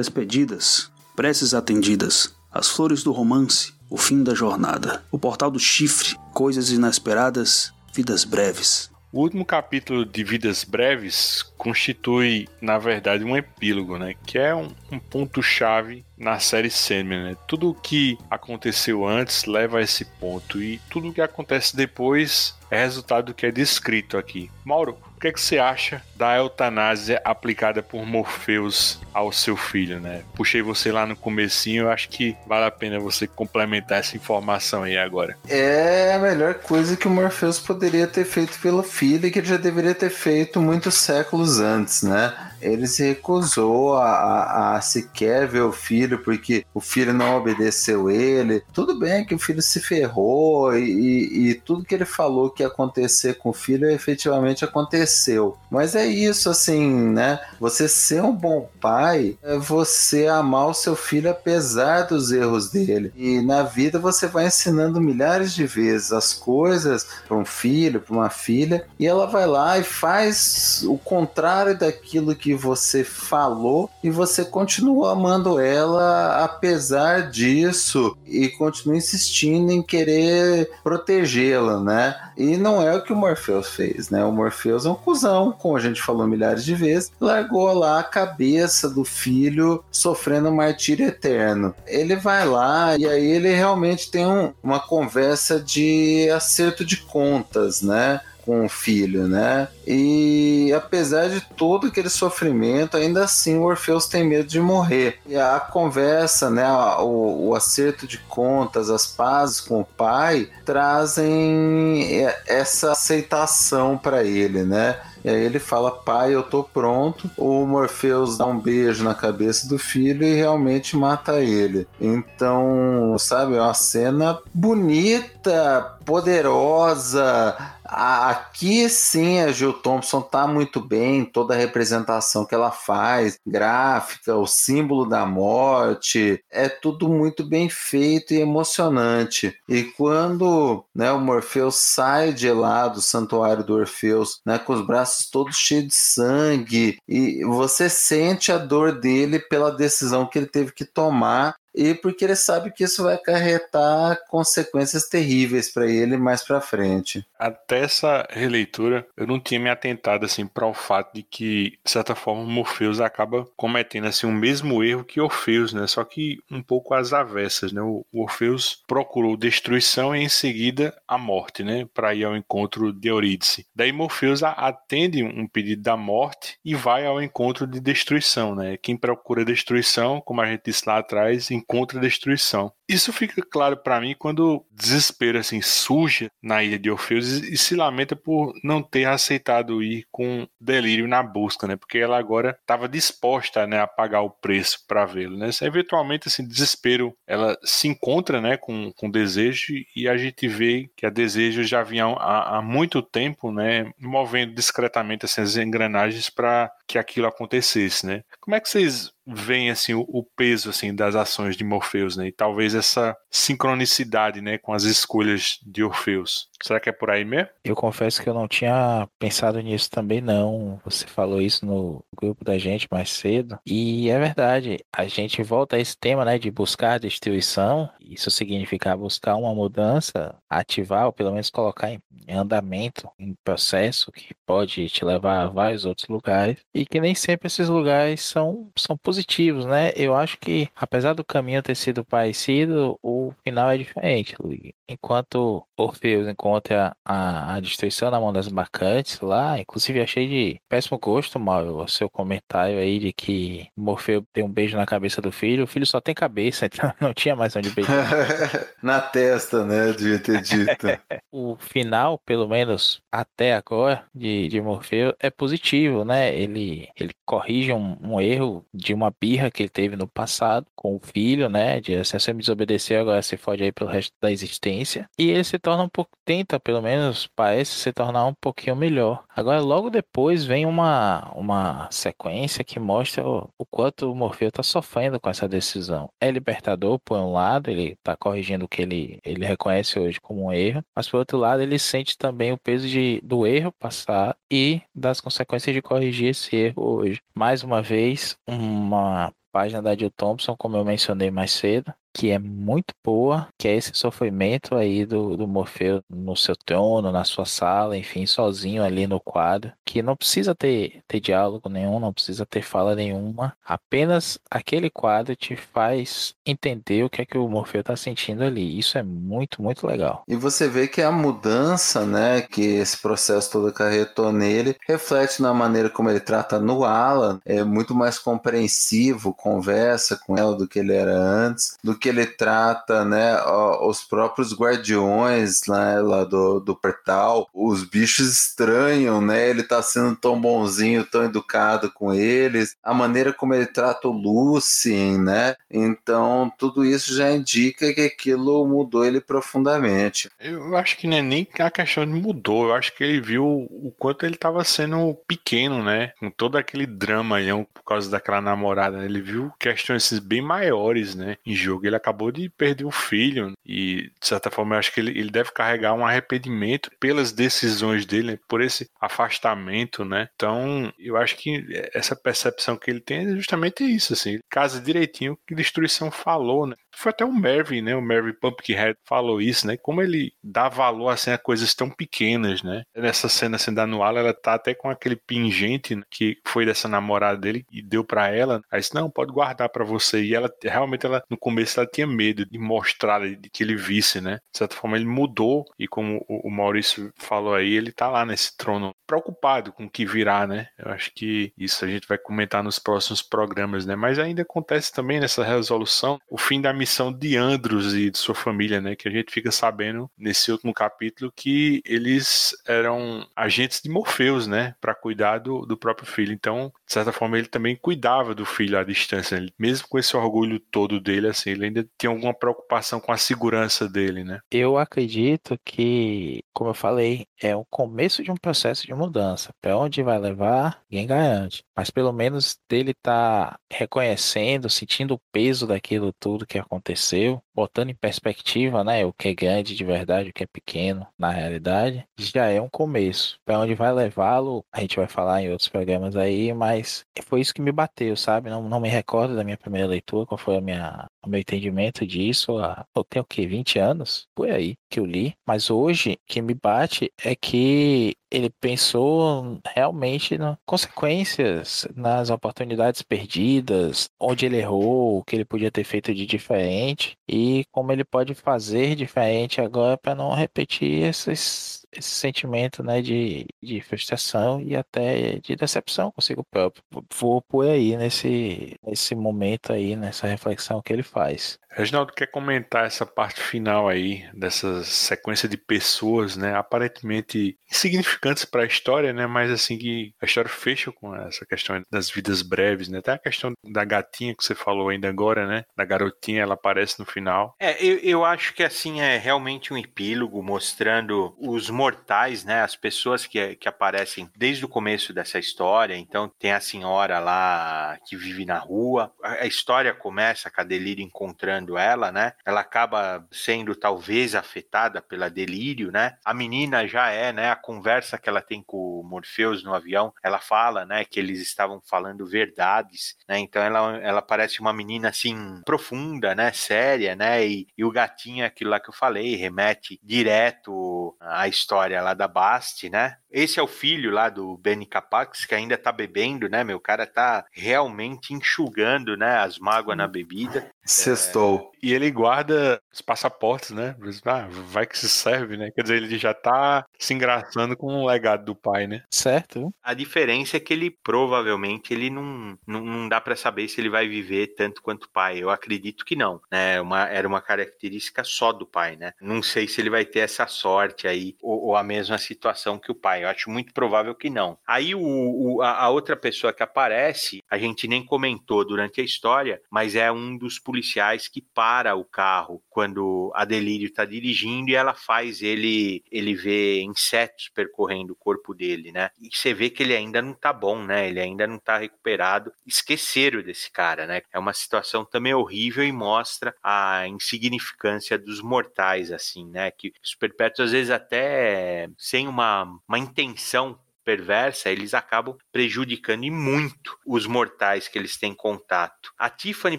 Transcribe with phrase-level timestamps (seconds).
[0.00, 6.16] despedidas, preces atendidas, as flores do romance, o fim da jornada, o portal do chifre,
[6.32, 8.90] coisas inesperadas, vidas breves.
[9.12, 14.14] O último capítulo de Vidas Breves constitui, na verdade, um epílogo, né?
[14.24, 17.36] Que é um, um ponto-chave na série Sandman, né?
[17.48, 22.54] Tudo o que aconteceu antes leva a esse ponto e tudo o que acontece depois
[22.70, 24.48] é resultado do que é descrito aqui.
[24.64, 30.22] Mauro, que, é que você acha da eutanásia aplicada por Morpheus ao seu filho, né?
[30.34, 34.82] Puxei você lá no comecinho, eu acho que vale a pena você complementar essa informação
[34.82, 35.36] aí agora.
[35.46, 39.48] É a melhor coisa que o Morpheus poderia ter feito pelo filho e que ele
[39.48, 42.49] já deveria ter feito muitos séculos antes, né?
[42.60, 48.10] Ele se recusou a, a, a sequer ver o filho porque o filho não obedeceu
[48.10, 48.62] ele.
[48.72, 52.62] Tudo bem que o filho se ferrou e, e, e tudo que ele falou que
[52.62, 55.56] ia acontecer com o filho efetivamente aconteceu.
[55.70, 57.40] Mas é isso, assim, né?
[57.58, 63.12] Você ser um bom pai é você amar o seu filho apesar dos erros dele.
[63.16, 68.14] E na vida você vai ensinando milhares de vezes as coisas para um filho, para
[68.14, 73.88] uma filha, e ela vai lá e faz o contrário daquilo que que você falou
[74.02, 82.16] e você continua amando ela apesar disso e continua insistindo em querer protegê-la, né?
[82.36, 84.24] E não é o que o Morpheus fez, né?
[84.24, 88.04] O Morpheus é um cuzão, como a gente falou milhares de vezes, largou lá a
[88.04, 91.72] cabeça do filho sofrendo um martírio eterno.
[91.86, 97.80] Ele vai lá e aí ele realmente tem um, uma conversa de acerto de contas,
[97.80, 98.20] né?
[98.44, 99.68] Com o filho, né?
[99.86, 105.18] E apesar de todo aquele sofrimento, ainda assim o Orfeus tem medo de morrer.
[105.26, 112.24] E a conversa, né, o, o acerto de contas, as pazes com o pai, trazem
[112.46, 114.96] essa aceitação para ele, né?
[115.24, 117.30] E aí ele fala: Pai, eu tô pronto.
[117.36, 121.86] O Morpheus dá um beijo na cabeça do filho e realmente mata ele.
[122.00, 127.56] Então, sabe, é uma cena bonita, poderosa.
[127.92, 134.36] Aqui sim a Jill Thompson tá muito bem, toda a representação que ela faz, gráfica,
[134.36, 139.56] o símbolo da morte, é tudo muito bem feito e emocionante.
[139.68, 144.86] E quando né, o Morpheus sai de lá do santuário do Orfeus, né, com os
[144.86, 150.46] braços todos cheios de sangue e você sente a dor dele pela decisão que ele
[150.46, 156.16] teve que tomar e porque ele sabe que isso vai acarretar consequências terríveis para ele
[156.16, 157.24] mais para frente.
[157.38, 161.90] Até essa releitura, eu não tinha me atentado assim para o fato de que, de
[161.90, 165.86] certa forma, Morpheus acaba cometendo assim o mesmo erro que Orfeus, né?
[165.86, 167.80] Só que um pouco às avessas, né?
[167.80, 171.86] O Orfeus procurou destruição e em seguida a morte, né?
[171.94, 173.66] Para ir ao encontro de Eurídice.
[173.74, 178.76] Daí Morpheus atende um pedido da morte e vai ao encontro de destruição, né?
[178.76, 182.72] Quem procura destruição, como a gente disse lá atrás, encontra destruição.
[182.88, 187.76] Isso fica claro para mim quando desespero assim surge na ilha de Orfeus e, se
[187.76, 191.76] lamenta por não ter aceitado ir com delírio na busca, né?
[191.76, 195.50] Porque ela agora estava disposta, né, a pagar o preço para vê-lo, né?
[195.62, 201.06] Eventualmente assim desespero, ela se encontra, né, com, com desejo e a gente vê que
[201.06, 206.72] a desejo já vinha há, há muito tempo, né, movendo discretamente assim, as engrenagens para
[206.88, 208.24] que aquilo acontecesse, né?
[208.40, 212.28] Como é que vocês veem assim o, o, peso assim das ações de Morpheus, né?
[212.28, 216.49] E talvez essa sincronicidade, né, com as escolhas de Orfeus.
[216.62, 217.48] Será que é por aí mesmo?
[217.64, 220.80] Eu confesso que eu não tinha pensado nisso também não.
[220.84, 223.58] Você falou isso no grupo da gente mais cedo.
[223.66, 227.88] E é verdade, a gente volta a esse tema, né, de buscar destruição.
[228.00, 234.34] Isso significa buscar uma mudança, ativar ou pelo menos colocar em andamento, em processo que
[234.46, 238.96] pode te levar a vários outros lugares e que nem sempre esses lugares são são
[238.96, 239.92] positivos, né?
[239.96, 244.72] Eu acho que apesar do caminho ter sido parecido, o final é diferente, Luiz.
[244.90, 250.98] Enquanto Orfeus encontra a, a destruição na mão das marcantes lá, inclusive achei de péssimo
[250.98, 255.30] gosto, Mauro, o seu comentário aí de que Morfeu deu um beijo na cabeça do
[255.30, 255.62] filho.
[255.62, 258.08] O filho só tem cabeça, então não tinha mais onde beijar.
[258.82, 259.92] na testa, né?
[259.92, 260.86] Devia ter dito.
[261.30, 266.34] o final, pelo menos até agora, de, de Morfeu é positivo, né?
[266.34, 270.96] Ele, ele corrige um, um erro de uma birra que ele teve no passado com
[270.96, 271.80] o filho, né?
[271.80, 274.79] De se você me desobedeceu, agora você pode aí pelo resto da existência.
[275.18, 279.24] E ele se torna um pouco, tenta pelo menos, parece se tornar um pouquinho melhor.
[279.28, 284.62] Agora, logo depois vem uma, uma sequência que mostra o, o quanto o Morfeu está
[284.62, 286.08] sofrendo com essa decisão.
[286.20, 290.46] É libertador, por um lado, ele está corrigindo o que ele, ele reconhece hoje como
[290.46, 294.36] um erro, mas por outro lado, ele sente também o peso de, do erro passar
[294.50, 297.20] e das consequências de corrigir esse erro hoje.
[297.34, 302.38] Mais uma vez, uma página da Jill Thompson, como eu mencionei mais cedo que é
[302.38, 307.44] muito boa, que é esse sofrimento aí do, do Morfeu no seu trono, na sua
[307.44, 312.46] sala, enfim, sozinho ali no quadro, que não precisa ter, ter diálogo nenhum, não precisa
[312.46, 317.80] ter fala nenhuma, apenas aquele quadro te faz entender o que é que o Morfeu
[317.80, 318.78] está sentindo ali.
[318.78, 320.24] Isso é muito, muito legal.
[320.28, 325.52] E você vê que a mudança, né, que esse processo todo acarretou nele, reflete na
[325.52, 330.78] maneira como ele trata no Alan, é muito mais compreensivo, conversa com ela do que
[330.78, 333.36] ele era antes, do que ele trata, né,
[333.82, 340.16] os próprios guardiões né, lá do, do portal, os bichos estranham, né, ele tá sendo
[340.16, 346.50] tão bonzinho, tão educado com eles, a maneira como ele trata o Lucien, né, então
[346.58, 350.30] tudo isso já indica que aquilo mudou ele profundamente.
[350.40, 353.44] Eu acho que não é nem a questão de mudou, eu acho que ele viu
[353.44, 357.40] o quanto ele tava sendo pequeno, né, com todo aquele drama
[357.74, 362.48] por causa daquela namorada, ele viu questões bem maiores, né, em jogo ele acabou de
[362.48, 366.06] perder o filho e, de certa forma, eu acho que ele, ele deve carregar um
[366.06, 368.38] arrependimento pelas decisões dele, né?
[368.48, 370.28] por esse afastamento, né?
[370.34, 374.38] Então, eu acho que essa percepção que ele tem é justamente isso, assim.
[374.50, 376.76] Casa direitinho que destruição falou, né?
[376.92, 377.94] Foi até o Mervyn, né?
[377.94, 379.76] O Mervyn Pumpkinhead falou isso, né?
[379.76, 382.82] Como ele dá valor assim a coisas tão pequenas, né?
[382.94, 386.02] Nessa cena assim da Nuala, ela tá até com aquele pingente né?
[386.10, 388.60] que foi dessa namorada dele e deu para ela.
[388.70, 390.22] Aí disse, não, pode guardar para você.
[390.22, 394.40] E ela realmente ela no começo tinha medo de mostrar, de que ele visse, né?
[394.52, 398.56] De certa forma ele mudou e como o Maurício falou aí, ele tá lá nesse
[398.56, 400.68] trono preocupado com o que virá, né?
[400.78, 403.96] Eu acho que isso a gente vai comentar nos próximos programas, né?
[403.96, 408.34] Mas ainda acontece também nessa resolução o fim da missão de Andros e de sua
[408.34, 408.94] família, né?
[408.94, 414.74] Que a gente fica sabendo nesse último capítulo que eles eram agentes de Morpheus, né?
[414.80, 416.32] Para cuidar do, do próprio filho.
[416.32, 419.44] Então, de certa forma, ele também cuidava do filho à distância.
[419.58, 423.88] Mesmo com esse orgulho todo dele, assim, ele ainda tinha alguma preocupação com a segurança
[423.88, 424.40] dele, né?
[424.50, 429.52] Eu acredito que, como eu falei, é o começo de um processo de mudança.
[429.60, 431.64] Para onde vai levar, ninguém garante.
[431.80, 437.94] Mas pelo menos dele tá reconhecendo, sentindo o peso daquilo tudo que aconteceu, botando em
[437.94, 442.48] perspectiva, né, o que é grande de verdade, o que é pequeno na realidade, já
[442.48, 443.38] é um começo.
[443.46, 447.54] Para onde vai levá-lo, a gente vai falar em outros programas aí, mas foi isso
[447.54, 448.50] que me bateu, sabe?
[448.50, 452.06] Não, não me recordo da minha primeira leitura, qual foi a minha, o meu entendimento
[452.06, 452.58] disso.
[452.58, 453.46] Há, eu tenho o quê?
[453.46, 454.28] 20 anos?
[454.36, 455.34] Foi aí que eu li.
[455.46, 463.02] Mas hoje, o que me bate é que ele pensou realmente nas consequências, nas oportunidades
[463.02, 468.04] perdidas, onde ele errou, o que ele podia ter feito de diferente e como ele
[468.04, 474.76] pode fazer diferente agora para não repetir esses esse sentimento né, de, de frustração e
[474.76, 476.82] até de decepção consigo próprio.
[477.18, 481.58] Vou por aí nesse, nesse momento aí, nessa reflexão que ele faz.
[481.68, 488.19] Reginaldo quer comentar essa parte final aí dessa sequência de pessoas, né, aparentemente insignificantes
[488.50, 492.42] para a história, né, mas assim que a história fecha com essa questão das vidas
[492.42, 496.42] breves, né, até a questão da gatinha que você falou ainda agora, né, da garotinha,
[496.42, 497.54] ela aparece no final.
[497.58, 502.76] É, eu, eu acho que assim é realmente um epílogo mostrando os mortais, né, as
[502.76, 505.96] pessoas que, que aparecem desde o começo dessa história.
[505.96, 510.64] Então tem a senhora lá que vive na rua, a, a história começa com a
[510.64, 512.32] Delírio encontrando ela, né?
[512.44, 516.16] Ela acaba sendo talvez afetada pela delírio, né?
[516.24, 517.50] A menina já é, né?
[517.50, 521.04] A conversa que ela tem com o Morpheus no avião, ela fala, né?
[521.04, 523.38] Que eles estavam falando verdades, né?
[523.38, 526.52] Então ela, ela parece uma menina assim profunda, né?
[526.52, 527.46] Séria, né?
[527.46, 532.28] E, e o gatinho, aquilo lá que eu falei, remete direto à história lá da
[532.28, 533.16] Basti, né?
[533.30, 536.64] Esse é o filho lá do Benny Capax, que ainda tá bebendo, né?
[536.64, 539.38] Meu cara tá realmente enxugando, né?
[539.38, 540.68] As mágoas na bebida.
[540.90, 541.70] Sextou.
[541.74, 543.96] É, e ele guarda os passaportes, né?
[544.26, 545.70] Ah, vai que se serve, né?
[545.70, 549.02] Quer dizer, ele já tá se engraçando com o legado do pai, né?
[549.10, 549.72] Certo.
[549.82, 553.88] A diferença é que ele provavelmente ele não, não, não dá para saber se ele
[553.88, 555.38] vai viver tanto quanto o pai.
[555.38, 556.80] Eu acredito que não, né?
[556.80, 559.12] Uma, era uma característica só do pai, né?
[559.20, 562.92] Não sei se ele vai ter essa sorte aí ou, ou a mesma situação que
[562.92, 563.24] o pai.
[563.24, 564.58] Eu acho muito provável que não.
[564.66, 569.04] Aí o, o a, a outra pessoa que aparece, a gente nem comentou durante a
[569.04, 570.79] história, mas é um dos policiais
[571.28, 576.82] que para o carro quando a Delírio está dirigindo e ela faz ele ele ver
[576.82, 579.10] insetos percorrendo o corpo dele, né?
[579.20, 581.08] E você vê que ele ainda não tá bom, né?
[581.08, 582.52] Ele ainda não tá recuperado.
[582.66, 584.22] Esqueceram desse cara, né?
[584.32, 589.70] É uma situação também horrível e mostra a insignificância dos mortais, assim, né?
[589.70, 593.78] Que os perpétuos, às vezes, até sem uma, uma intenção
[594.10, 599.12] perversa, eles acabam prejudicando e muito os mortais que eles têm contato.
[599.16, 599.78] A Tiffany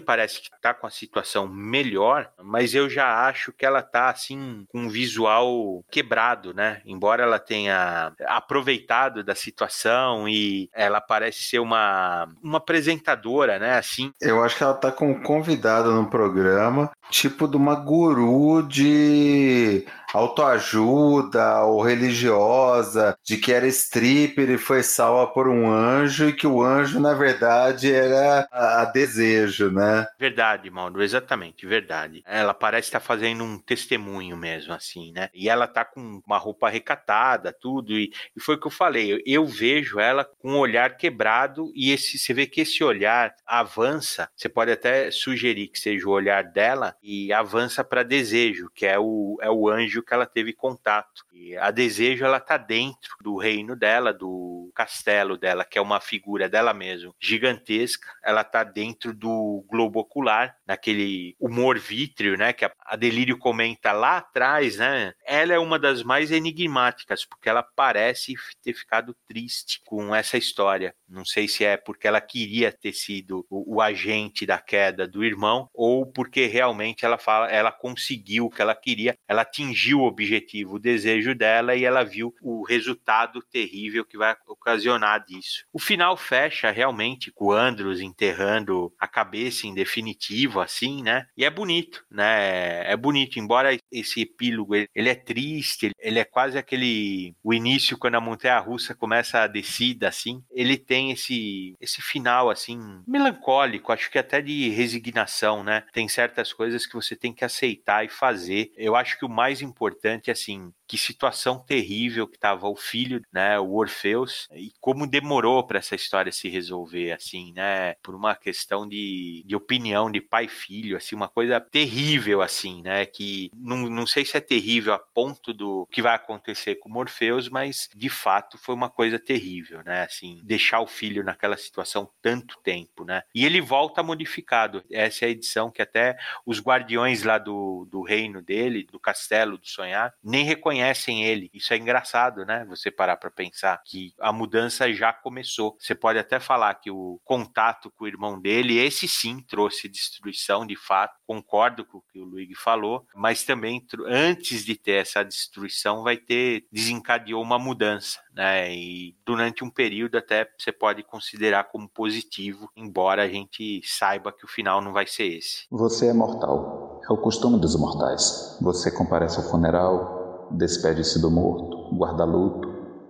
[0.00, 4.64] parece que está com a situação melhor, mas eu já acho que ela está assim
[4.70, 6.80] com um visual quebrado, né?
[6.86, 13.76] Embora ela tenha aproveitado da situação e ela parece ser uma uma apresentadora, né?
[13.76, 14.12] Assim.
[14.18, 19.84] Eu acho que ela está com um convidado no programa, tipo de uma guru de
[20.12, 26.46] autoajuda ou religiosa, de que era stripper e foi salva por um anjo e que
[26.46, 30.06] o anjo, na verdade, era a, a desejo, né?
[30.18, 32.22] Verdade, Mauro, exatamente, verdade.
[32.26, 35.28] Ela parece estar fazendo um testemunho mesmo, assim, né?
[35.34, 39.12] E ela tá com uma roupa recatada, tudo, e, e foi o que eu falei,
[39.12, 43.34] eu, eu vejo ela com um olhar quebrado e esse, você vê que esse olhar
[43.46, 48.86] avança, você pode até sugerir que seja o olhar dela e avança para desejo, que
[48.86, 51.24] é o, é o anjo que ela teve contato.
[51.60, 56.48] A Desejo ela tá dentro do reino dela, do castelo dela, que é uma figura
[56.48, 58.08] dela mesma, gigantesca.
[58.22, 64.18] Ela tá dentro do globo ocular, naquele humor vítreo, né, que a Delírio comenta lá
[64.18, 65.12] atrás, né?
[65.24, 70.94] Ela é uma das mais enigmáticas, porque ela parece ter ficado triste com essa história.
[71.08, 75.24] Não sei se é porque ela queria ter sido o, o agente da queda do
[75.24, 80.06] irmão ou porque realmente ela fala, ela conseguiu o que ela queria, ela atingiu o
[80.06, 85.64] objetivo, o desejo dela e ela viu o resultado terrível que vai ocasionar disso.
[85.72, 91.26] O final fecha realmente com o Andros enterrando a cabeça em definitivo, assim, né?
[91.36, 92.90] E é bonito, né?
[92.90, 98.14] É bonito, embora esse epílogo ele é triste, ele é quase aquele o início quando
[98.16, 104.10] a montanha russa começa a descida assim, ele tem esse esse final assim melancólico, acho
[104.10, 105.84] que até de resignação, né?
[105.92, 108.72] Tem certas coisas que você tem que aceitar e fazer.
[108.76, 113.58] Eu acho que o mais importante, assim, que situação terrível que estava o filho, né,
[113.58, 118.86] o Orfeus, e como demorou para essa história se resolver, assim, né, por uma questão
[118.86, 123.88] de, de opinião de pai e filho, assim, uma coisa terrível, assim, né, que não,
[123.88, 127.88] não sei se é terrível a ponto do que vai acontecer com o Morpheus, mas
[127.96, 133.02] de fato foi uma coisa terrível, né, assim, deixar o filho naquela situação tanto tempo,
[133.02, 137.88] né, e ele volta modificado, essa é a edição que até os guardiões lá do,
[137.90, 141.50] do reino dele, do castelo do sonhar, nem reconhecem conhecem ele.
[141.54, 142.64] Isso é engraçado, né?
[142.68, 145.76] Você parar para pensar que a mudança já começou.
[145.78, 150.66] Você pode até falar que o contato com o irmão dele, esse sim trouxe destruição
[150.66, 151.14] de fato.
[151.26, 156.16] Concordo com o que o Luigi falou, mas também antes de ter essa destruição vai
[156.16, 158.74] ter desencadeou uma mudança, né?
[158.74, 164.44] E durante um período até você pode considerar como positivo, embora a gente saiba que
[164.44, 165.66] o final não vai ser esse.
[165.70, 167.00] Você é mortal.
[167.08, 168.58] É o costume dos mortais.
[168.60, 170.21] Você comparece ao funeral,
[170.56, 172.68] despede-se do morto, guarda luto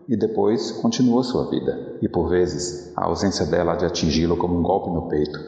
[0.09, 1.99] e depois continua sua vida.
[2.03, 5.39] E por vezes a ausência dela há de atingi-lo como um golpe no peito,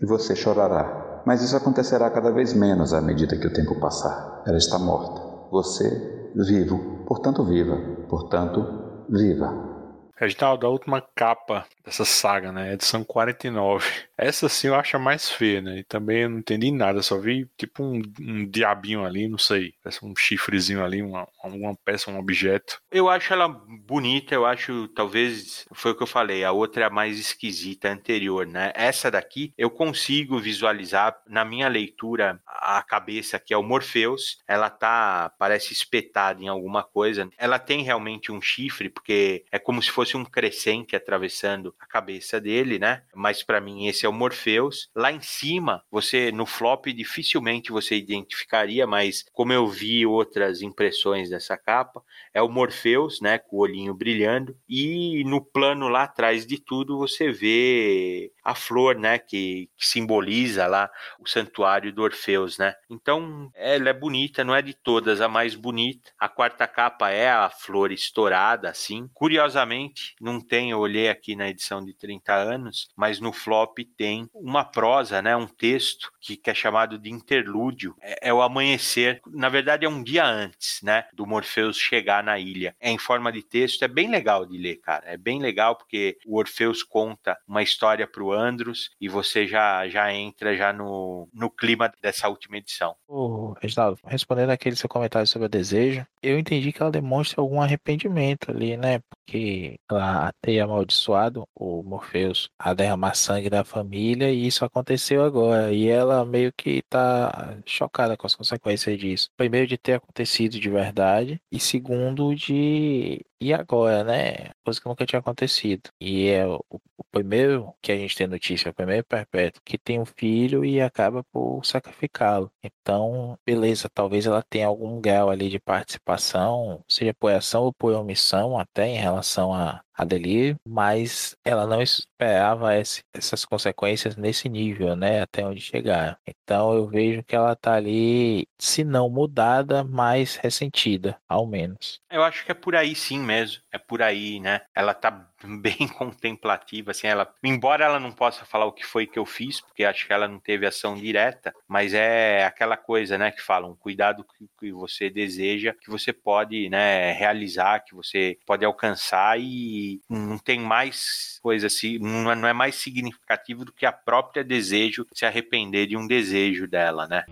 [0.00, 1.22] e você chorará.
[1.26, 4.42] Mas isso acontecerá cada vez menos à medida que o tempo passar.
[4.46, 5.22] Ela está morta.
[5.50, 7.76] Você, vivo, portanto viva,
[8.08, 9.73] portanto viva.
[10.20, 12.72] A última capa dessa saga, né?
[12.72, 13.86] Edição 49.
[14.16, 15.78] Essa sim eu acho a mais feia, né?
[15.78, 19.74] E também eu não entendi nada, só vi tipo um, um diabinho ali, não sei.
[19.82, 22.80] Parece um chifrezinho ali, uma, alguma peça, um objeto.
[22.90, 26.86] Eu acho ela bonita, eu acho, talvez, foi o que eu falei, a outra é
[26.86, 28.72] a mais esquisita, a anterior, né?
[28.74, 34.70] Essa daqui eu consigo visualizar na minha leitura a cabeça que é o Morpheus, ela
[34.70, 37.28] tá, parece espetada em alguma coisa.
[37.36, 41.86] Ela tem realmente um chifre, porque é como se fosse fosse um crescente atravessando a
[41.86, 43.02] cabeça dele, né?
[43.14, 44.90] Mas para mim esse é o Morpheus.
[44.94, 51.30] Lá em cima, você no flop dificilmente você identificaria, mas como eu vi outras impressões
[51.30, 52.02] dessa capa,
[52.34, 56.98] é o Morpheus, né, com o olhinho brilhando, e no plano lá atrás de tudo
[56.98, 62.74] você vê a flor, né, que, que, simboliza lá o santuário do Orfeus, né?
[62.90, 66.12] Então, ela é bonita, não é de todas a mais bonita.
[66.18, 69.08] A quarta capa é a flor estourada, assim.
[69.14, 74.28] Curiosamente, não tem, eu olhei aqui na edição de 30 anos, mas no flop tem
[74.34, 77.96] uma prosa, né, um texto que, que é chamado de interlúdio.
[78.00, 82.38] É, é o amanhecer, na verdade é um dia antes, né, do Morpheus chegar na
[82.38, 82.76] ilha.
[82.78, 85.04] É em forma de texto, é bem legal de ler, cara.
[85.06, 89.88] É bem legal porque o Orfeus conta uma história para o Andros e você já,
[89.88, 92.94] já entra já no, no clima dessa última edição.
[93.08, 97.60] Ô, Reginaldo, respondendo aquele seu comentário sobre o desejo, eu entendi que ela demonstra algum
[97.60, 99.00] arrependimento ali, né?
[99.26, 105.72] Que ela tenha amaldiçoado o Morpheus a derramar sangue da família e isso aconteceu agora.
[105.72, 109.28] E ela meio que tá chocada com as consequências disso.
[109.36, 114.52] Primeiro de ter acontecido de verdade e segundo de e agora, né?
[114.64, 115.90] Coisa que nunca tinha acontecido.
[116.00, 120.00] E é o, o primeiro que a gente tem notícia, o primeiro perpétuo, que tem
[120.00, 122.50] um filho e acaba por sacrificá-lo.
[122.62, 127.92] Então, beleza, talvez ela tenha algum grau ali de participação, seja por ação ou por
[127.92, 129.13] omissão, até em relação
[129.52, 135.20] a, a delírio, mas ela não esperava esse, essas consequências nesse nível, né?
[135.20, 136.18] Até onde chegar.
[136.26, 142.00] Então eu vejo que ela tá ali, se não mudada, mais ressentida, ao menos.
[142.10, 143.62] Eu acho que é por aí sim mesmo.
[143.70, 144.62] É por aí, né?
[144.74, 145.10] Ela tá
[145.60, 149.60] bem contemplativa, assim, ela, embora ela não possa falar o que foi que eu fiz,
[149.60, 153.76] porque acho que ela não teve ação direta, mas é aquela coisa, né, que falam,
[153.76, 159.83] cuidado que, que você deseja, que você pode, né, realizar, que você pode alcançar e
[160.08, 165.26] não tem mais coisa assim, não é, mais significativo do que a própria desejo se
[165.26, 167.24] arrepender de um desejo dela, né?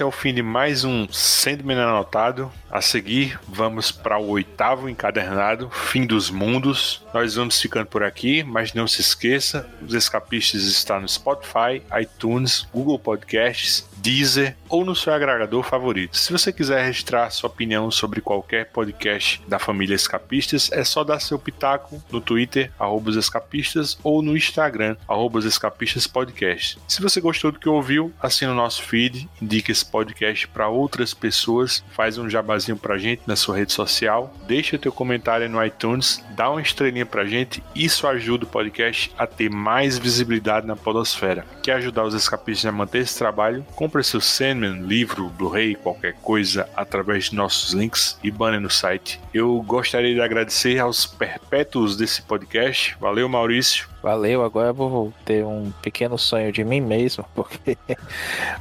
[0.00, 2.50] Esse é o fim de mais um Sandman Anotado.
[2.70, 7.04] A seguir, vamos para o oitavo encadernado, Fim dos Mundos.
[7.12, 12.66] Nós vamos ficando por aqui, mas não se esqueça, os Escapistas estão no Spotify, iTunes,
[12.72, 16.16] Google Podcasts, Deezer ou no seu agregador favorito.
[16.16, 21.20] Se você quiser registrar sua opinião sobre qualquer podcast da família Escapistas, é só dar
[21.20, 26.78] seu pitaco no Twitter, arroba escapistas, ou no Instagram, arroba escapistas podcast.
[26.88, 31.12] Se você gostou do que ouviu, assina o nosso feed, indique esse podcast para outras
[31.12, 36.24] pessoas, faz um jabazinho pra gente na sua rede social, deixa teu comentário no iTunes,
[36.30, 41.44] dá uma estrelinha pra gente, isso ajuda o podcast a ter mais visibilidade na podosfera.
[41.62, 43.64] Quer ajudar os escapistas a manter esse trabalho?
[43.74, 49.20] Compre seu Sandman, livro, Blu-ray, qualquer coisa, através de nossos links e banner no site.
[49.34, 52.96] Eu gostaria de agradecer aos perpétuos desse podcast.
[53.00, 53.89] Valeu, Maurício.
[54.02, 57.76] Valeu, agora eu vou ter um pequeno sonho de mim mesmo, porque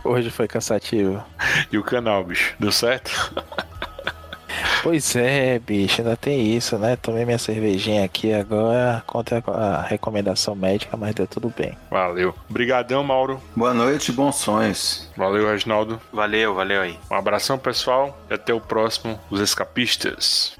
[0.03, 1.23] hoje foi cansativo.
[1.71, 3.11] E o canal, bicho, deu certo?
[4.81, 6.95] Pois é, bicho, ainda tem isso, né?
[6.95, 11.77] Tomei minha cervejinha aqui agora contra a recomendação médica, mas deu tudo bem.
[11.91, 12.33] Valeu.
[12.49, 13.41] Obrigadão, Mauro.
[13.55, 15.09] Boa noite, bons sonhos.
[15.17, 15.99] Valeu, Reginaldo.
[16.13, 16.97] Valeu, valeu aí.
[17.11, 20.57] Um abração, pessoal, e até o próximo, Os Escapistas.